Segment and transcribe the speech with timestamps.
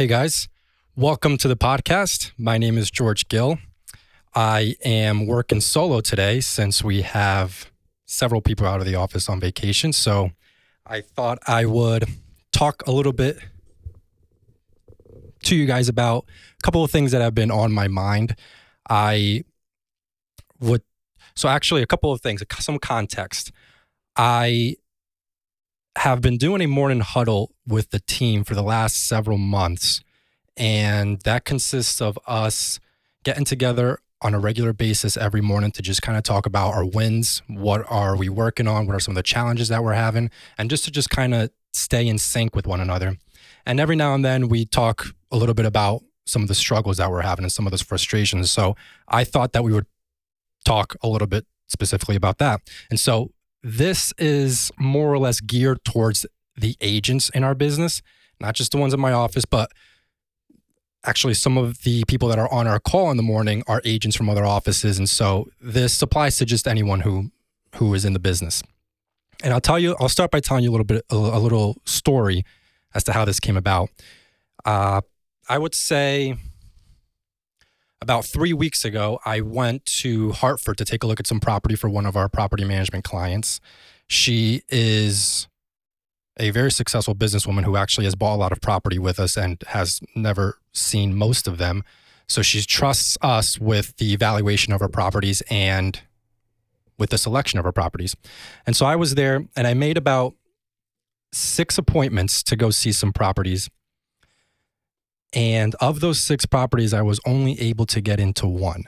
[0.00, 0.48] Hey guys,
[0.96, 2.32] welcome to the podcast.
[2.38, 3.58] My name is George Gill.
[4.34, 7.70] I am working solo today since we have
[8.06, 9.92] several people out of the office on vacation.
[9.92, 10.30] So
[10.86, 12.06] I thought I would
[12.50, 13.40] talk a little bit
[15.42, 16.24] to you guys about
[16.58, 18.36] a couple of things that have been on my mind.
[18.88, 19.44] I
[20.60, 20.80] would,
[21.36, 23.52] so actually, a couple of things, some context.
[24.16, 24.76] I
[25.96, 30.02] have been doing a morning huddle with the team for the last several months.
[30.56, 32.80] And that consists of us
[33.24, 36.84] getting together on a regular basis every morning to just kind of talk about our
[36.84, 40.30] wins, what are we working on, what are some of the challenges that we're having,
[40.58, 43.16] and just to just kind of stay in sync with one another.
[43.64, 46.98] And every now and then we talk a little bit about some of the struggles
[46.98, 48.50] that we're having and some of those frustrations.
[48.50, 48.76] So
[49.08, 49.86] I thought that we would
[50.64, 52.60] talk a little bit specifically about that.
[52.90, 58.02] And so this is more or less geared towards the agents in our business,
[58.40, 59.70] not just the ones in my office, but
[61.04, 64.16] actually some of the people that are on our call in the morning are agents
[64.16, 64.98] from other offices.
[64.98, 67.30] And so this applies to just anyone who
[67.76, 68.62] who is in the business.
[69.42, 71.80] And I'll tell you, I'll start by telling you a little bit, a, a little
[71.84, 72.44] story
[72.94, 73.90] as to how this came about.
[74.64, 75.00] Uh,
[75.48, 76.36] I would say
[78.00, 81.74] about three weeks ago, I went to Hartford to take a look at some property
[81.74, 83.60] for one of our property management clients.
[84.06, 85.48] She is
[86.38, 89.62] a very successful businesswoman who actually has bought a lot of property with us and
[89.68, 91.84] has never seen most of them.
[92.26, 96.00] So she trusts us with the evaluation of her properties and
[96.98, 98.16] with the selection of her properties.
[98.66, 100.34] And so I was there and I made about
[101.32, 103.68] six appointments to go see some properties.
[105.32, 108.84] And of those six properties, I was only able to get into one.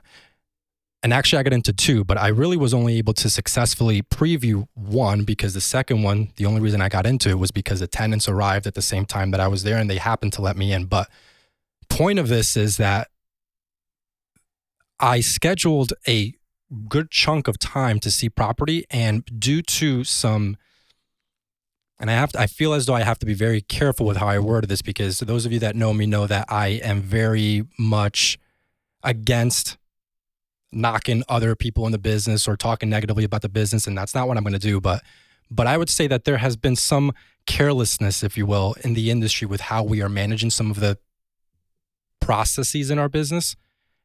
[1.04, 4.66] And actually, I got into two, but I really was only able to successfully preview
[4.74, 7.88] one because the second one, the only reason I got into it was because the
[7.88, 10.56] tenants arrived at the same time that I was there and they happened to let
[10.56, 10.84] me in.
[10.84, 11.08] But
[11.88, 13.08] point of this is that
[15.00, 16.34] I scheduled a
[16.88, 20.56] good chunk of time to see property and due to some
[22.02, 24.16] and I have to, I feel as though I have to be very careful with
[24.16, 27.00] how I word this because those of you that know me know that I am
[27.00, 28.40] very much
[29.04, 29.78] against
[30.72, 34.26] knocking other people in the business or talking negatively about the business and that's not
[34.26, 35.02] what I'm going to do but
[35.48, 37.12] but I would say that there has been some
[37.46, 40.98] carelessness if you will in the industry with how we are managing some of the
[42.20, 43.54] processes in our business.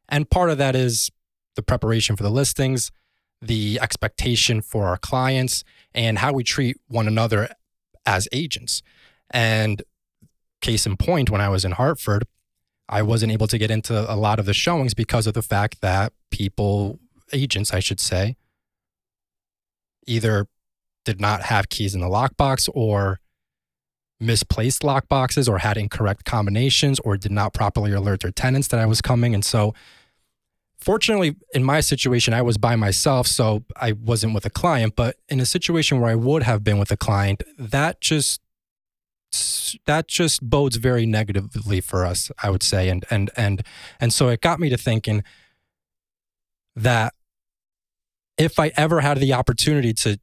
[0.10, 1.10] And part of that is
[1.56, 2.92] the preparation for the listings
[3.42, 5.64] the expectation for our clients
[5.94, 7.50] and how we treat one another
[8.08, 8.82] as agents
[9.30, 9.84] and
[10.62, 12.24] case in point when I was in Hartford
[12.90, 15.82] I wasn't able to get into a lot of the showings because of the fact
[15.82, 17.00] that people,
[17.34, 18.38] agents, I should say,
[20.06, 20.48] either
[21.04, 23.20] did not have keys in the lockbox or
[24.20, 28.86] misplaced lockboxes or had incorrect combinations or did not properly alert their tenants that I
[28.86, 29.34] was coming.
[29.34, 29.74] And so,
[30.88, 34.96] fortunately, in my situation, I was by myself, so I wasn't with a client.
[34.96, 38.40] But in a situation where I would have been with a client, that just
[39.86, 42.88] that just bodes very negatively for us, I would say.
[42.88, 43.64] And and and
[44.00, 45.26] and so it got me to thinking
[46.78, 47.14] that
[48.38, 50.18] if I ever had the opportunity to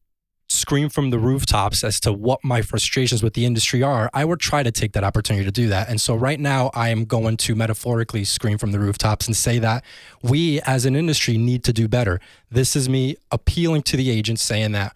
[0.54, 4.41] scream from the rooftops as to what my frustrations with the industry are, I would
[4.41, 5.88] try to take that opportunity to do that.
[5.88, 9.59] And so right now I am going to metaphorically scream from the rooftops and say
[9.59, 9.84] that
[10.22, 12.20] we as an industry need to do better.
[12.50, 14.94] This is me appealing to the agents saying that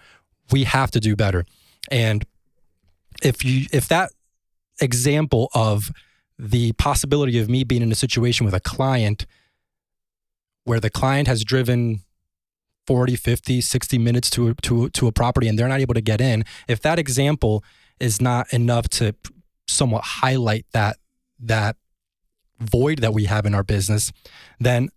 [0.51, 1.45] we have to do better.
[1.91, 2.25] And
[3.23, 4.13] if you if that
[4.81, 5.91] example of
[6.39, 9.27] the possibility of me being in a situation with a client
[10.65, 12.03] where the client has driven
[12.88, 16.00] 40 50 60 minutes to a, to, to a property and they're not able to
[16.00, 17.62] get in if that example
[18.00, 19.15] is not enough to
[19.66, 20.97] somewhat highlight that
[21.38, 21.76] that
[22.60, 24.11] void that we have in our business
[24.58, 24.88] then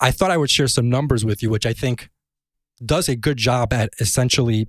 [0.00, 2.10] i thought i would share some numbers with you which i think
[2.84, 4.66] does a good job at essentially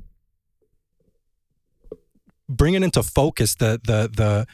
[2.47, 4.45] bringing into focus the the the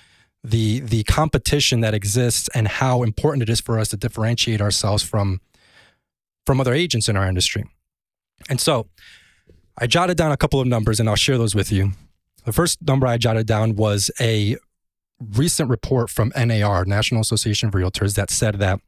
[0.41, 5.03] the the competition that exists and how important it is for us to differentiate ourselves
[5.03, 5.41] from
[6.45, 7.65] from other agents in our industry.
[8.50, 8.88] And so
[9.77, 11.92] I jotted down a couple of numbers and I'll share those with you.
[12.45, 14.57] The first number I jotted down was a
[15.19, 18.80] recent report from NAR, National Association of Realtors, that said that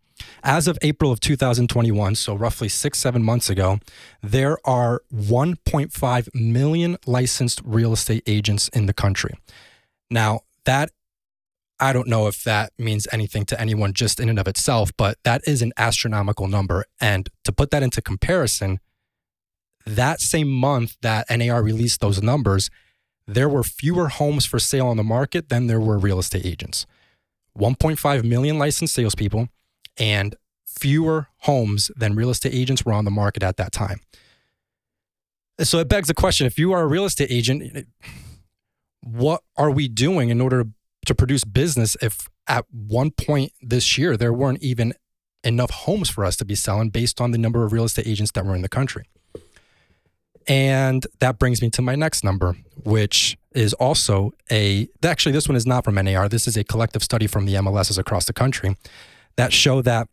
[0.44, 3.80] as of April of 2021, so roughly six, seven months ago,
[4.21, 9.36] there are 1.5 million licensed real estate agents in the country.
[10.09, 10.92] Now, that
[11.80, 15.18] I don't know if that means anything to anyone just in and of itself, but
[15.24, 16.86] that is an astronomical number.
[17.00, 18.80] And to put that into comparison,
[19.88, 22.69] that same month that NAR released those numbers,
[23.25, 26.86] there were fewer homes for sale on the market than there were real estate agents
[27.57, 29.50] 1.5 million licensed salespeople
[29.98, 30.36] and
[30.68, 34.00] fewer homes than real estate agents were on the market at that time.
[35.60, 37.88] So it begs the question if you are a real estate agent,
[39.01, 40.66] what are we doing in order
[41.07, 44.94] to produce business if at one point this year there weren't even
[45.44, 48.31] enough homes for us to be selling based on the number of real estate agents
[48.33, 49.06] that were in the country?
[50.47, 55.55] And that brings me to my next number, which is also a, actually, this one
[55.55, 56.29] is not from NAR.
[56.29, 58.77] This is a collective study from the MLSs across the country
[59.35, 60.07] that show that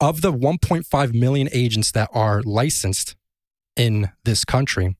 [0.00, 3.16] of the 1.5 million agents that are licensed
[3.76, 4.96] in this country,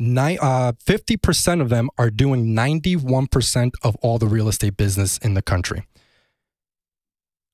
[0.00, 5.42] uh, 50% of them are doing 91% of all the real estate business in the
[5.42, 5.86] country.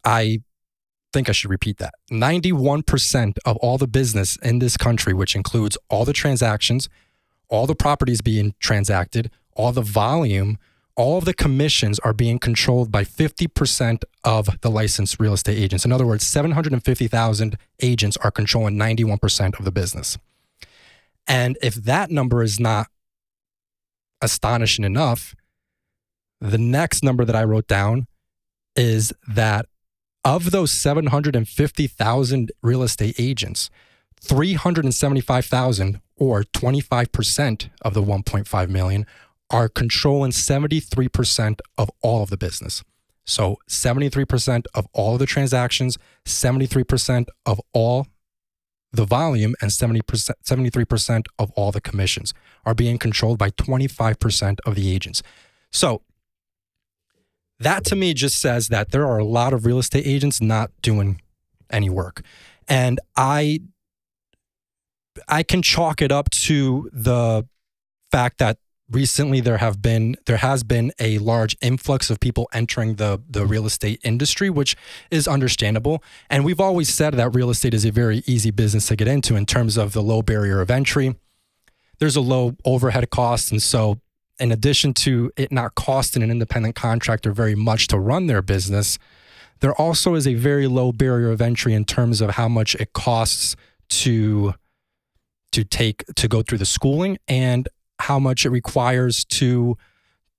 [0.04, 0.40] I
[1.12, 1.94] think I should repeat that.
[2.10, 6.88] 91% of all the business in this country, which includes all the transactions,
[7.48, 10.58] all the properties being transacted, all the volume,
[10.96, 15.84] all of the commissions are being controlled by 50% of the licensed real estate agents.
[15.84, 20.18] In other words, 750,000 agents are controlling 91% of the business.
[21.26, 22.88] And if that number is not
[24.20, 25.34] astonishing enough,
[26.40, 28.06] the next number that I wrote down
[28.76, 29.66] is that
[30.24, 33.70] of those 750,000 real estate agents,
[34.20, 39.06] 375,000 or 25% of the 1.5 million
[39.50, 42.82] are controlling 73% of all of the business.
[43.24, 48.06] So 73% of all of the transactions, 73% of all
[48.92, 50.02] the volume, and 70%,
[50.44, 52.34] 73% of all the commissions
[52.64, 55.22] are being controlled by 25% of the agents.
[55.70, 56.02] So
[57.62, 60.70] that to me just says that there are a lot of real estate agents not
[60.82, 61.20] doing
[61.70, 62.22] any work.
[62.68, 63.60] And I
[65.28, 67.46] I can chalk it up to the
[68.10, 68.58] fact that
[68.90, 73.46] recently there have been there has been a large influx of people entering the the
[73.46, 74.76] real estate industry which
[75.10, 76.02] is understandable.
[76.28, 79.36] And we've always said that real estate is a very easy business to get into
[79.36, 81.16] in terms of the low barrier of entry.
[81.98, 83.50] There's a low overhead cost.
[83.50, 84.00] And so
[84.38, 88.98] in addition to it not costing an independent contractor very much to run their business,
[89.60, 92.92] there also is a very low barrier of entry in terms of how much it
[92.92, 93.56] costs
[93.88, 94.54] to
[95.52, 97.68] to take to go through the schooling and
[98.00, 99.76] how much it requires to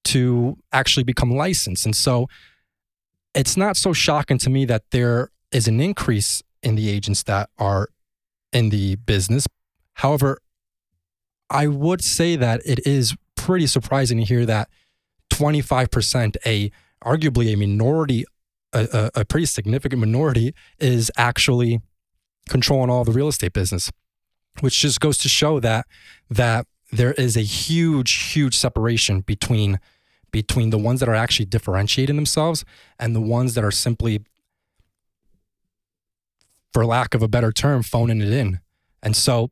[0.04, 1.86] to actually become licensed.
[1.86, 2.28] And so
[3.34, 7.50] it's not so shocking to me that there is an increase in the agents that
[7.57, 7.88] are
[8.51, 9.48] in the business.
[9.95, 10.40] However,
[11.50, 14.69] I would say that it is pretty surprising to hear that
[15.30, 16.72] 25%, a
[17.04, 18.24] arguably a minority,
[18.72, 21.81] a, a, a pretty significant minority, is actually
[22.48, 23.92] controlling all the real estate business,
[24.62, 25.86] which just goes to show that
[26.30, 29.80] that there is a huge, huge separation between
[30.31, 32.63] between the ones that are actually differentiating themselves
[32.98, 34.22] and the ones that are simply,
[36.72, 38.60] for lack of a better term, phoning it in.
[39.04, 39.51] And so,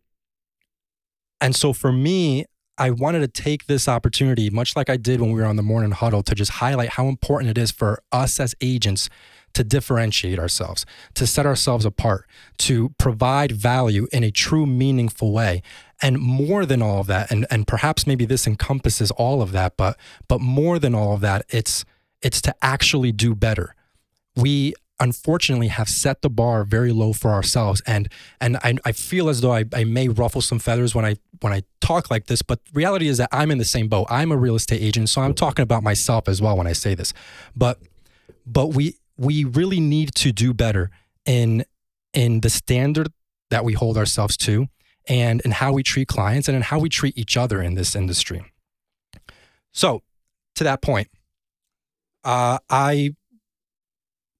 [1.39, 2.45] and so for me,
[2.77, 5.63] I wanted to take this opportunity, much like I did when we were on the
[5.63, 9.09] morning huddle, to just highlight how important it is for us as agents
[9.53, 15.61] to differentiate ourselves, to set ourselves apart, to provide value in a true, meaningful way.
[16.01, 19.77] And more than all of that, and, and perhaps maybe this encompasses all of that,
[19.77, 21.85] but but more than all of that, it's
[22.21, 23.75] it's to actually do better.
[24.35, 28.07] We unfortunately have set the bar very low for ourselves and
[28.39, 31.53] and I, I feel as though I, I may ruffle some feathers when I when
[31.53, 34.07] I talk like this but reality is that I'm in the same boat.
[34.09, 36.95] I'm a real estate agent so I'm talking about myself as well when I say
[36.95, 37.13] this.
[37.55, 37.79] But
[38.45, 40.89] but we we really need to do better
[41.25, 41.65] in
[42.13, 43.11] in the standard
[43.49, 44.67] that we hold ourselves to
[45.07, 47.95] and in how we treat clients and in how we treat each other in this
[47.95, 48.43] industry.
[49.71, 50.01] So
[50.55, 51.07] to that point
[52.23, 53.15] uh, I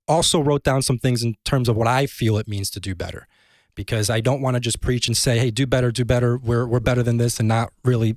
[0.08, 2.94] also wrote down some things in terms of what I feel it means to do
[2.96, 3.28] better
[3.76, 6.38] because I don't want to just preach and say, hey, do better, do better.
[6.38, 8.16] We're, we're better than this and not really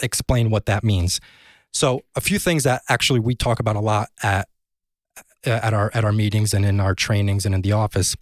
[0.00, 1.20] explain what that means.
[1.72, 4.48] So a few things that actually we talk about a lot at
[5.44, 8.14] at our at our meetings and in our trainings and in the office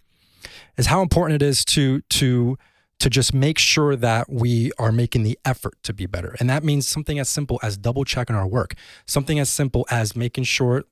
[0.77, 2.57] is how important it is to to
[2.99, 6.35] to just make sure that we are making the effort to be better.
[6.39, 8.75] And that means something as simple as double checking our work,
[9.07, 10.83] something as simple as making sure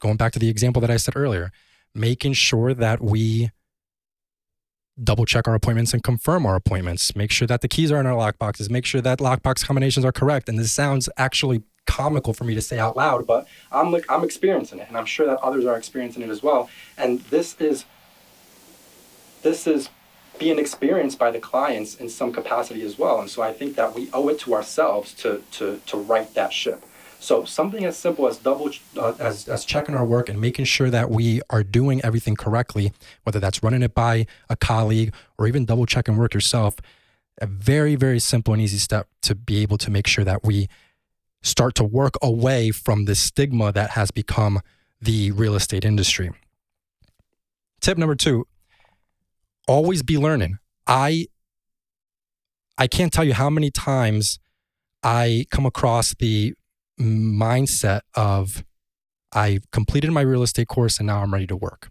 [0.00, 1.50] going back to the example that I said earlier,
[1.92, 3.50] making sure that we
[5.02, 8.06] double check our appointments and confirm our appointments, make sure that the keys are in
[8.06, 10.48] our lockboxes, make sure that lockbox combinations are correct.
[10.48, 14.24] And this sounds actually comical for me to say out loud, but I'm like I'm
[14.24, 16.68] experiencing it and I'm sure that others are experiencing it as well.
[16.98, 17.84] And this is
[19.42, 19.88] this is
[20.38, 23.20] being experienced by the clients in some capacity as well.
[23.20, 26.52] And so I think that we owe it to ourselves to to to right that
[26.52, 26.84] ship.
[27.18, 30.90] So something as simple as double uh, as as checking our work and making sure
[30.90, 32.92] that we are doing everything correctly,
[33.24, 36.76] whether that's running it by a colleague or even double checking work yourself,
[37.40, 40.68] a very very simple and easy step to be able to make sure that we
[41.42, 44.60] start to work away from the stigma that has become
[45.00, 46.30] the real estate industry.
[47.80, 48.46] Tip number 2,
[49.68, 50.58] always be learning.
[50.86, 51.26] I
[52.78, 54.38] I can't tell you how many times
[55.02, 56.54] I come across the
[57.00, 58.64] mindset of
[59.32, 61.90] I completed my real estate course and now I'm ready to work.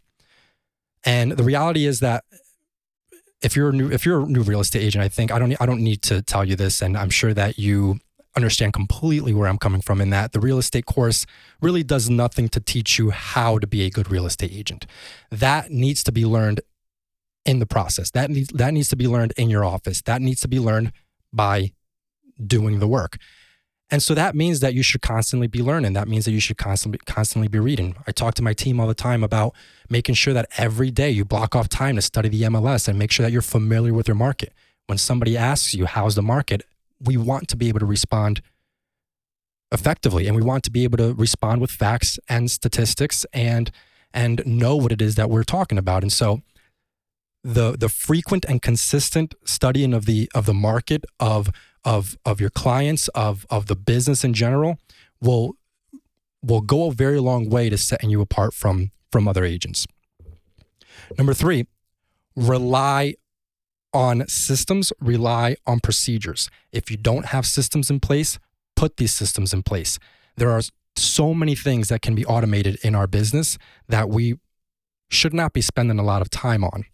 [1.04, 2.24] And the reality is that
[3.42, 5.56] if you're a new if you're a new real estate agent, I think I don't
[5.62, 8.00] I don't need to tell you this, and I'm sure that you
[8.36, 11.26] understand completely where I'm coming from in that the real estate course
[11.62, 14.86] really does nothing to teach you how to be a good real estate agent.
[15.32, 16.60] That needs to be learned
[17.46, 18.12] in the process.
[18.12, 20.02] That needs that needs to be learned in your office.
[20.02, 20.92] That needs to be learned
[21.32, 21.72] by
[22.46, 23.18] doing the work.
[23.92, 25.94] And so that means that you should constantly be learning.
[25.94, 27.96] That means that you should constantly constantly be reading.
[28.08, 29.54] I talk to my team all the time about
[29.89, 33.12] making sure that every day you block off time to study the MLS and make
[33.12, 34.54] sure that you're familiar with your market.
[34.88, 36.63] When somebody asks you how's the market,
[37.00, 38.42] we want to be able to respond
[39.72, 43.72] effectively and we want to be able to respond with facts and statistics and
[44.13, 46.01] and know what it is that we're talking about.
[46.01, 46.42] And so
[47.46, 51.52] the the frequent and consistent studying of the of the market of
[51.84, 54.80] of of your clients of of the business in general
[55.22, 55.56] will
[56.42, 59.86] will go a very long way to setting you apart from from other agents.
[61.20, 61.68] Number 3,
[62.36, 63.14] rely
[63.94, 66.50] on systems, rely on procedures.
[66.72, 68.40] If you don't have systems in place,
[68.75, 70.00] put these systems in place.
[70.36, 70.62] There are
[70.98, 74.36] so many things that can be automated in our business that we
[75.10, 76.86] should not be spending a lot of time on.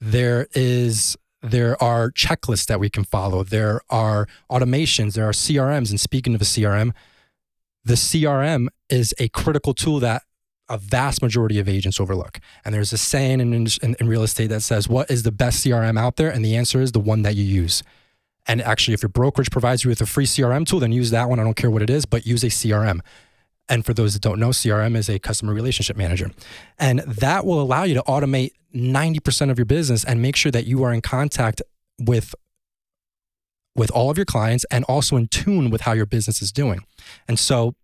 [0.00, 3.44] There is there are checklists that we can follow.
[3.44, 5.12] There are automations.
[5.12, 5.90] There are CRMs.
[5.90, 6.92] And speaking of a CRM,
[7.84, 10.22] the CRM is a critical tool that
[10.70, 12.40] a vast majority of agents overlook.
[12.64, 13.68] And there's a saying in, in,
[14.00, 16.30] in, real estate that says, What is the best CRM out there?
[16.30, 17.82] And the answer is the one that you use.
[18.46, 21.28] And actually, if your brokerage provides you with a free CRM tool, then use that
[21.28, 21.38] one.
[21.40, 23.00] I don't care what it is, but use a CRM.
[23.68, 26.30] And for those that don't know, CRM is a customer relationship manager.
[26.78, 30.66] And that will allow you to automate 90% of your business and make sure that
[30.66, 31.62] you are in contact
[31.98, 32.34] with
[33.76, 36.84] with all of your clients and also in tune with how your business is doing.
[37.26, 37.74] And so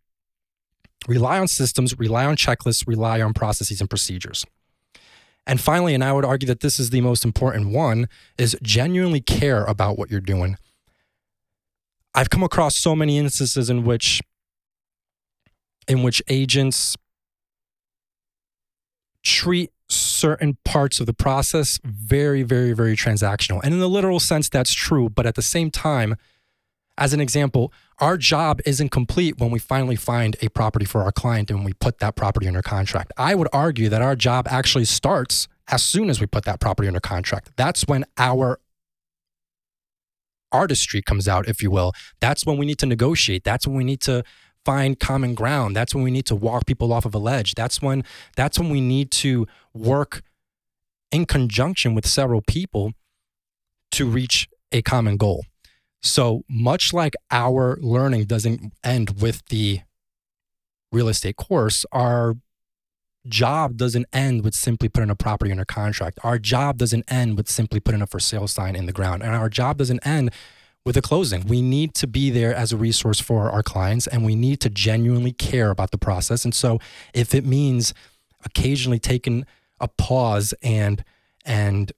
[1.09, 4.47] rely on systems, rely on checklists, rely on processes and procedures.
[5.47, 8.09] And finally, and I would argue that this is the most important one,
[8.39, 10.57] is genuinely care about what you're doing.
[12.15, 14.21] I've come across so many instances in which
[15.91, 16.97] in which agents
[19.25, 23.61] treat certain parts of the process very, very, very transactional.
[23.65, 25.11] And in the literal sense, that's true.
[25.11, 26.15] But at the same time,
[26.97, 31.11] as an example, our job isn't complete when we finally find a property for our
[31.11, 33.13] client and we put that property under contract.
[33.17, 36.87] I would argue that our job actually starts as soon as we put that property
[36.87, 37.51] under contract.
[37.57, 38.61] That's when our
[40.53, 41.93] artistry comes out, if you will.
[42.21, 43.43] That's when we need to negotiate.
[43.43, 44.23] That's when we need to
[44.65, 45.75] find common ground.
[45.75, 47.55] That's when we need to walk people off of a ledge.
[47.55, 48.05] That's when
[48.37, 50.23] that's when we need to work
[51.11, 52.93] in conjunction with several people
[53.93, 55.45] to reach a common goal.
[56.03, 59.81] So much like our learning doesn't end with the
[60.93, 62.37] real estate course, our
[63.29, 66.19] job doesn't end with simply putting a property under contract.
[66.23, 69.23] Our job doesn't end with simply putting a for sale sign in the ground.
[69.23, 70.31] And our job doesn't end
[70.85, 71.47] with a closing.
[71.47, 74.71] We need to be there as a resource for our clients and we need to
[74.71, 76.45] genuinely care about the process.
[76.45, 76.79] And so
[77.13, 77.93] if it means
[78.45, 79.45] occasionally taking
[79.79, 81.05] a pause and
[81.45, 81.93] and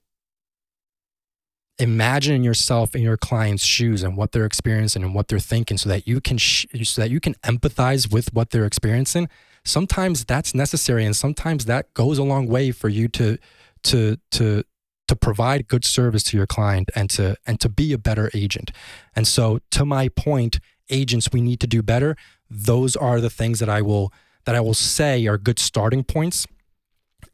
[1.79, 5.89] imagining yourself in your client's shoes and what they're experiencing and what they're thinking so
[5.89, 9.27] that you can sh- so that you can empathize with what they're experiencing
[9.65, 13.37] sometimes that's necessary and sometimes that goes a long way for you to
[13.81, 14.63] to to
[15.13, 18.71] to provide good service to your client and to and to be a better agent.
[19.15, 22.15] And so to my point, agents we need to do better.
[22.49, 24.11] Those are the things that I will
[24.45, 26.47] that I will say are good starting points.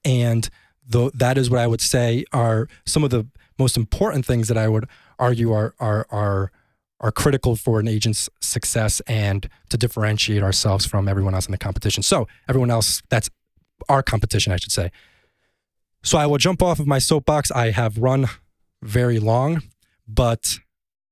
[0.04, 0.50] And
[0.88, 4.58] the, that is what I would say are some of the most important things that
[4.58, 4.86] I would
[5.18, 6.52] argue are are are
[7.00, 11.58] are critical for an agent's success and to differentiate ourselves from everyone else in the
[11.58, 12.04] competition.
[12.04, 13.30] So everyone else, that's
[13.88, 14.92] our competition, I should say.
[16.04, 17.52] So I will jump off of my soapbox.
[17.52, 18.28] I have run
[18.82, 19.64] very long,
[20.08, 20.60] but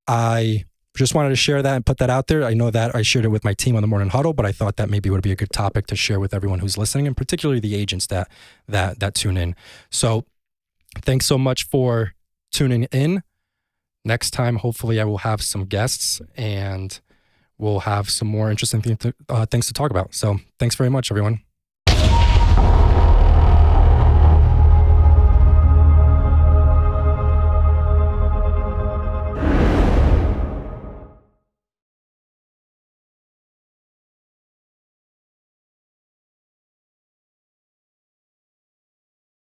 [0.08, 0.66] I
[0.96, 2.44] just wanted to share that and put that out there.
[2.44, 4.52] I know that I shared it with my team on the morning huddle, but I
[4.52, 7.16] thought that maybe would be a good topic to share with everyone who's listening, and
[7.16, 8.30] particularly the agents that
[8.68, 9.56] that that tune in.
[9.92, 10.26] So,
[11.02, 12.14] thanks so much for
[12.52, 13.24] tuning in.
[14.04, 17.00] Next time, hopefully, I will have some guests and
[17.58, 20.14] we'll have some more interesting to, uh, things to talk about.
[20.14, 21.42] So thanks very much, everyone.